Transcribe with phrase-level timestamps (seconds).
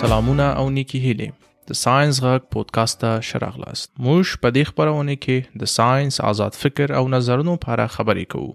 [0.00, 1.28] سلامونه او نیکی هیلې.
[1.68, 6.94] د ساينس غږ پودکاست ته شراغلاست موږ په دې خبرونه کې د ساينس آزاد فکر
[6.98, 8.52] او نظرونو لپاره خبرې کوو.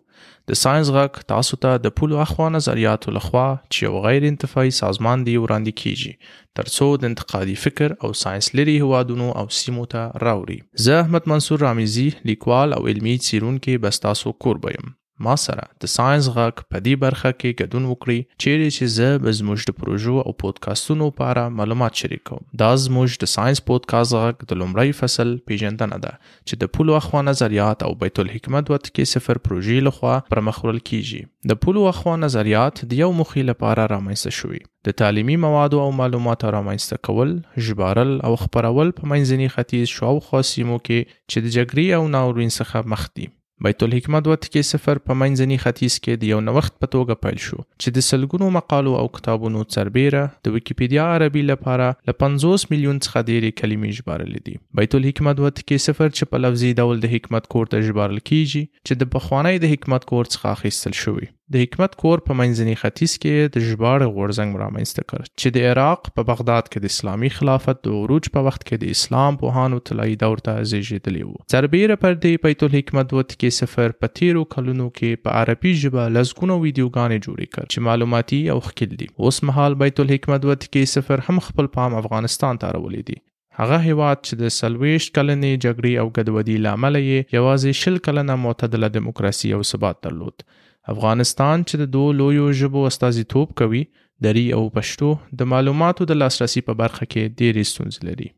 [0.51, 5.27] د ساينس غږ تاسو ته د پولو اخوا نظریاتو لخوا چې یو غیر انتفاعي سازمان
[5.27, 6.13] دی وړاندې کیږي
[6.61, 10.59] ترڅو د انتقادي فکر او ساينس لري هوادونو او سیمو ته راوړي.
[10.87, 15.67] زه احمد منصور رامزي لیکوال او علمي څیړونکو بس تاسو کور بیم ما سره.
[15.85, 19.77] د ساينس غږ په دې برخه کې ګډون وکړي چیرې چې زه به زموږ د
[19.81, 22.41] پروژو او پودکاسټونو لپاره معلومات شریکوم.
[22.63, 26.13] دا زموږ د ساينس پودکاسټ غږ د لومړی فصل پیژندنه ده
[26.47, 31.21] چې د پولو اخوا نظریات او بیت الحکمت وت کې صفر پروژې لخوا پرمخورل کیږي.
[31.51, 34.63] د پولو اخوا نظریات د یو مخې لپاره رامنځته شوي.
[34.87, 37.31] د تعلیمي موادو او معلوماتو رامنځته کول
[37.67, 40.99] ژبارل او خبرول په منځني ختیځ شاوخوا سیمو کې
[41.31, 43.29] چې د جګړې او ناورین څخه مخ دي
[43.65, 47.37] بیت الحکمت وت کې صفر په منځني ختیځ کې د یو نوښت په توګه پیل
[47.43, 52.99] شو چې د سلګونو مقالو او کتابونو سربېره د ویکیپیډیا عربي لپاره ل 50 میلیون
[53.05, 54.55] څخه ډېرې کلمې ژبارل دي.
[54.79, 58.65] بیت الحکمت وت کې صفر چې په لفظي ډول د حکمت کور ته ژبارل کیږي
[58.87, 63.13] چې د بخوانی د حکمت کور څخه اخیستل شوی د حکمت کور په منځني ختیځ
[63.23, 67.81] کې د ژباړ غورځنګ رامنځته کړ چې د عراق په بغداد کې د اسلامي خلافت
[67.87, 71.43] د عروج په وخت کې د اسلام په هانو طلایی دور ته زیږیدلی وو.
[71.55, 76.07] سربیره پر دې بیت الحکمت وت کې سفر په تیرو کلونو کې په عربي ژبه
[76.15, 79.11] لزګونو ویډیوګانې جوړې کړ چې معلوماتي او خکل دي.
[79.27, 83.21] اوس مهال بیت الحکمت وت کې سفر هم خپل پام افغانستان ته راولې دي.
[83.61, 88.95] هغه هیواد چې د سلويشت کلنې جګړې او ګډوډۍ لامل یې یوازې شل کلنه معتدله
[88.99, 90.45] دیموکراسي او ثبات درلود
[90.91, 93.83] افغانستان چې د دوه لویو ژبو استازیتوب کوي
[94.27, 98.29] دری او پښتو د معلوماتو د لاسرسي په برخه کې ډېرې ستونزې لري.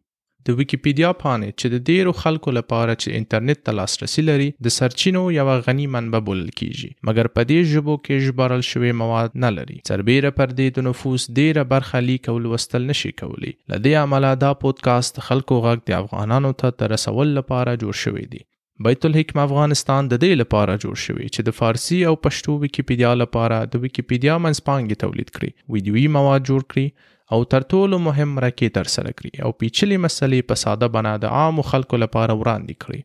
[0.47, 5.23] د ویکیپیډیا پاڼې چې د ډیرو خلکو لپاره چې انټرنیټ ته لاسرسي لري د سرچینو
[5.35, 9.77] یو غنی منبع بولل کیږي مګر په دې ژبو کې ژبارل شوی مواد نه لري.
[9.91, 13.53] سربیره پر دې د نفوس ډیره برخه لیک او لوستل نشي کولی.
[13.73, 18.49] لدې عمله دا پودکاسټ خلکو غږ د افغانانو ته تر رسول لپاره جوړ شوی دی
[18.83, 23.59] بیت الحکم افغانستان د دې لپاره جوړ شوی چې د فارسی او پښتو ویکیپیډیا لپاره
[23.75, 28.91] د ویکیپیډیا منځپانګې تولید کړي ویډیوي مواد جوړ کړي او تر ټولو مهم مرکه تر
[28.95, 33.01] سره کړي او پیچلي مسلې په ساده بنا د عام خلکو لپاره وړاندې کړي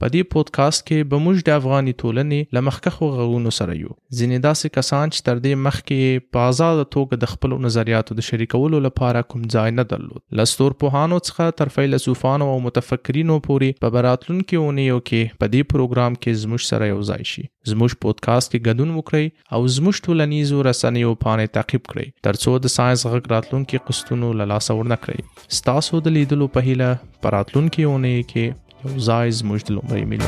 [0.00, 3.92] په دې پودکاسټ کې به موږ د افغاني ټولنې لمخکخو غوونو سره یو.
[4.18, 8.82] ځینې داسې کسان چې تر دې مخکې په آزاد توګه د خپل نظریاتو د شریکولو
[8.86, 10.22] لپاره کوم ځای نه درلود.
[10.40, 16.18] لستور پوهانو څخه تر فیلسوفانو او متفکرینو پورې په براتلونکو اونیو کې په دې پروګرام
[16.22, 17.44] کې زموږ سره یو ځای شي.
[17.70, 19.26] زموږ پودکاسټ کې ګډون وکړئ
[19.56, 22.06] او زموږ ټولنیزو رسنیو پانې تعقیب کړئ.
[22.28, 25.20] ترڅو د ساينس غږ راتلونکو قسطونو له لاس ور نه کړئ.
[25.60, 26.90] ستاسو د لیدلو په هیله
[27.26, 29.68] پراتلونکو اونۍ کې یو ځای زموږ د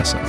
[0.04, 0.26] سره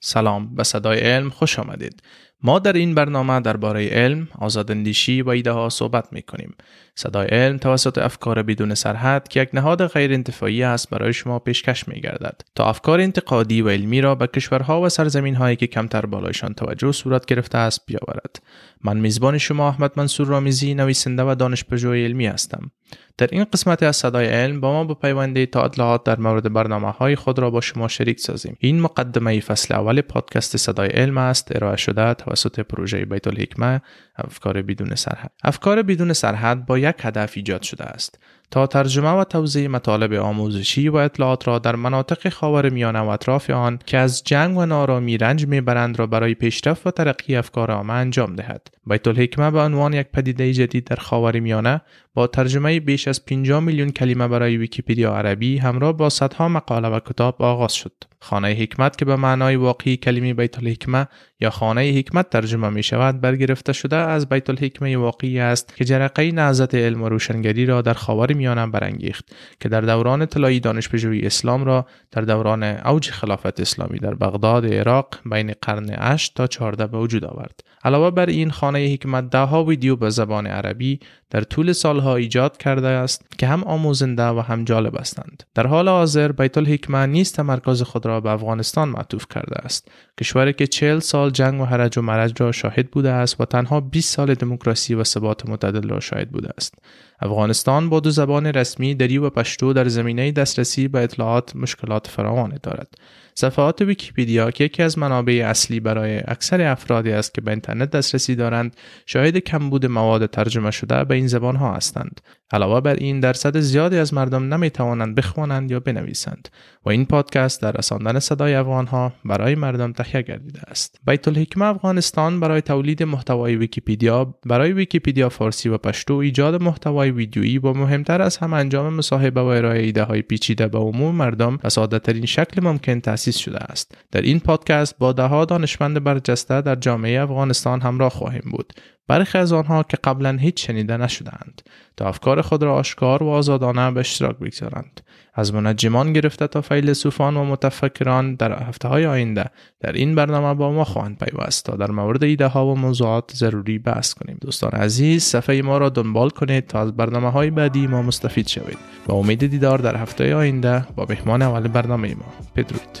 [0.00, 0.54] سلام.
[0.54, 2.02] به صدای علم خوش آمدید.
[2.42, 6.54] ما در این برنامه درباره علم، آزاداندیشی و ایده ها صحبت می کنیم.
[6.94, 11.88] صدای علم توسط افکار بدون سرحد که یک نهاد غیر انتفاعی است برای شما پیشکش
[11.88, 16.06] می گردد تا افکار انتقادی و علمی را به کشورها و سرزمین هایی که کمتر
[16.06, 18.42] بالایشان توجه صورت گرفته است بیاورد.
[18.84, 22.70] من میزبان شما احمد منصور رامیزی نویسنده و دانشپژوه علمی هستم.
[23.18, 27.16] در این قسمت از صدای علم با ما بپیوندید تا اطلاعات در مورد برنامه های
[27.16, 28.56] خود را با شما شریک سازیم.
[28.60, 31.56] این مقدمه فصل اول پادکست صدای علم است.
[31.56, 33.80] ارائه شده توسط پروژه بیت الحکمه
[34.16, 35.30] افکار بدون سرحد.
[35.42, 38.18] افکار بدون سرحد با یک هدف ایجاد شده است.
[38.50, 43.50] تا ترجمه و توضیح مطالب آموزشی و اطلاعات را در مناطق خاور میانه و اطراف
[43.50, 47.92] آن که از جنگ و نارامی رنج می‌برند را برای پیشرفت و ترقی افکار عامه
[47.92, 48.68] انجام دهد.
[48.86, 51.80] بیت الحکمه به عنوان یک پدیده جدید در خاور میانه
[52.14, 57.00] با ترجمه بیش از 50 میلیون کلمه برای ویکیپدیا عربی همراه با صدها مقاله و
[57.00, 57.92] کتاب آغاز شد.
[58.20, 61.06] خانه حکمت که به معنای واقعی کلمه بیت الحکمه
[61.40, 66.32] یا خانه حکمت ترجمه می شود برگرفته شده از بیت الحکمه واقعی است که جرقه
[66.32, 69.24] نهضت علم و روشنگری را در خاور میانه برانگیخت
[69.60, 75.14] که در دوران طلایی دانشپژوهی اسلام را در دوران اوج خلافت اسلامی در بغداد عراق
[75.30, 77.60] بین قرن 8 تا 14 به وجود آورد.
[77.84, 81.00] علاوه بر این خانه حکمت ها ویدیو به زبان عربی
[81.30, 85.42] در طول سالها ایجاد کرده است که هم آموزنده و هم جالب هستند.
[85.54, 89.88] در حال حاضر بیت الحکمه نیز تمرکز خود را به افغانستان معطوف کرده است.
[90.20, 93.80] کشوری که 40 سال جنگ و هرج و مرج را شاهد بوده است و تنها
[93.80, 96.74] 20 سال دموکراسی و ثبات متعدل را شاهد بوده است.
[97.20, 102.58] افغانستان با دو زبان رسمی دری و پشتو در زمینه دسترسی به اطلاعات مشکلات فراوانی
[102.62, 102.94] دارد.
[103.34, 108.34] صفحات ویکیپیدیا که یکی از منابع اصلی برای اکثر افرادی است که به اینترنت دسترسی
[108.34, 112.20] دارند شاهد کمبود مواد ترجمه شده به این زبان ها هستند
[112.52, 116.48] علاوه بر این درصد زیادی از مردم نمی توانند بخوانند یا بنویسند
[116.84, 121.64] و این پادکست در رساندن صدای افغان ها برای مردم تهیه گردیده است بیت الحکمه
[121.64, 128.19] افغانستان برای تولید محتوای ویکیپیدیا برای ویکیپیدیا فارسی و پشتو ایجاد محتوای ویدیویی و مهمتر
[128.20, 132.26] از هم انجام مصاحبه و ارائه ایده های پیچیده به عموم مردم و ساده ترین
[132.26, 133.94] شکل ممکن تأسیس شده است.
[134.12, 138.72] در این پادکست با دهها دانشمند برجسته در جامعه افغانستان همراه خواهیم بود.
[139.10, 141.62] برخی از آنها که قبلا هیچ شنیده نشدهاند.
[141.96, 145.00] تا افکار خود را آشکار و آزادانه به اشتراک بگذارند.
[145.34, 149.44] از منجمان گرفته تا فیلسوفان و متفکران در هفته های آینده
[149.80, 153.78] در این برنامه با ما خواهند پیوست تا در مورد ایده ها و موضوعات ضروری
[153.78, 154.38] بحث کنیم.
[154.40, 158.78] دوستان عزیز صفحه ما را دنبال کنید تا از برنامه های بعدی ما مستفید شوید.
[159.06, 162.98] با امید دیدار در هفته آینده با مهمان اول برنامه ما بدرود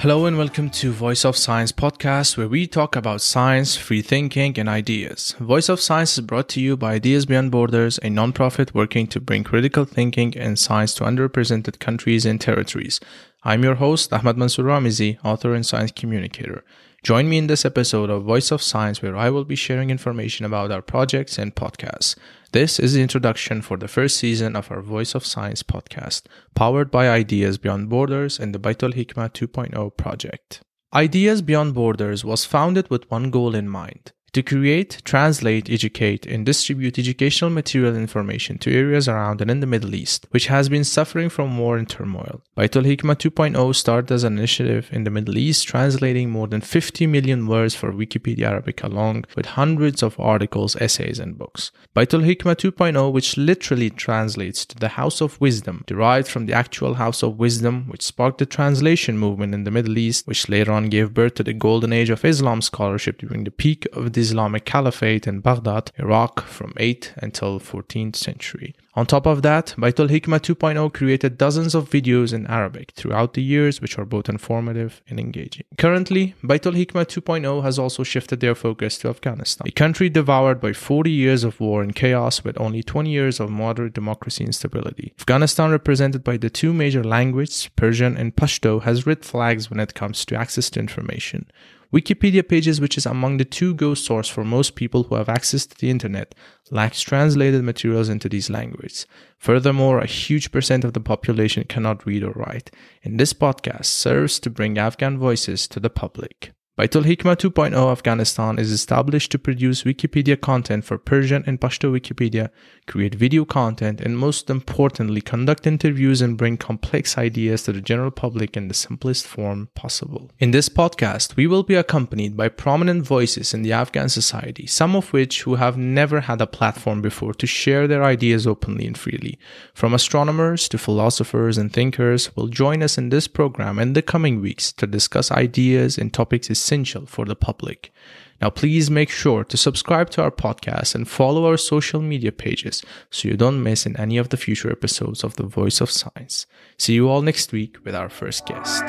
[0.00, 4.58] Hello and welcome to Voice of Science podcast, where we talk about science, free thinking,
[4.58, 5.34] and ideas.
[5.38, 9.20] Voice of Science is brought to you by Ideas Beyond Borders, a nonprofit working to
[9.20, 12.98] bring critical thinking and science to underrepresented countries and territories.
[13.44, 16.64] I'm your host, Ahmad Mansour Ramizi, author and science communicator.
[17.02, 20.46] Join me in this episode of Voice of Science, where I will be sharing information
[20.46, 22.16] about our projects and podcasts.
[22.52, 26.22] This is the introduction for the first season of our Voice of Science podcast,
[26.56, 30.60] powered by Ideas Beyond Borders and the Baitul Hikmah 2.0 project.
[30.92, 36.46] Ideas Beyond Borders was founded with one goal in mind to create, translate, educate, and
[36.46, 40.84] distribute educational material information to areas around and in the Middle East, which has been
[40.84, 42.42] suffering from war and turmoil.
[42.56, 47.06] Baitul Hikmah 2.0 started as an initiative in the Middle East, translating more than 50
[47.06, 51.72] million words for Wikipedia Arabic, along with hundreds of articles, essays, and books.
[51.96, 56.94] Baitul Hikmah 2.0, which literally translates to the House of Wisdom, derived from the actual
[56.94, 60.88] House of Wisdom, which sparked the translation movement in the Middle East, which later on
[60.88, 64.64] gave birth to the golden age of Islam scholarship during the peak of the Islamic
[64.64, 68.74] Caliphate in Baghdad, Iraq from 8th until 14th century.
[68.94, 73.42] On top of that, Baitul Hikmah 2.0 created dozens of videos in Arabic throughout the
[73.42, 75.64] years, which are both informative and engaging.
[75.78, 80.72] Currently, Baitul Hikmah 2.0 has also shifted their focus to Afghanistan, a country devoured by
[80.72, 85.14] 40 years of war and chaos with only 20 years of moderate democracy and stability.
[85.20, 89.94] Afghanistan, represented by the two major languages, Persian and Pashto, has red flags when it
[89.94, 91.46] comes to access to information.
[91.92, 95.66] Wikipedia pages, which is among the two go source for most people who have access
[95.66, 96.36] to the internet,
[96.70, 99.06] lacks translated materials into these languages.
[99.38, 102.70] Furthermore, a huge percent of the population cannot read or write,
[103.02, 106.52] and this podcast serves to bring Afghan voices to the public.
[106.80, 112.48] Baitul Hikmah 2.0 Afghanistan is established to produce Wikipedia content for Persian and Pashto Wikipedia,
[112.86, 118.10] create video content, and most importantly, conduct interviews and bring complex ideas to the general
[118.10, 120.30] public in the simplest form possible.
[120.38, 124.96] In this podcast, we will be accompanied by prominent voices in the Afghan society, some
[124.96, 128.96] of which who have never had a platform before to share their ideas openly and
[128.96, 129.38] freely.
[129.74, 134.40] From astronomers to philosophers and thinkers will join us in this program in the coming
[134.40, 137.92] weeks to discuss ideas and topics essential for the public.
[138.40, 142.82] Now, please make sure to subscribe to our podcast and follow our social media pages
[143.10, 146.46] so you don't miss in any of the future episodes of The Voice of Science.
[146.78, 148.84] See you all next week with our first guest.